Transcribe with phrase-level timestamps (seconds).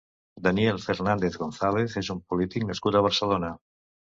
[0.45, 3.53] Daniel Fernández González és un polític nascut a Barcelona.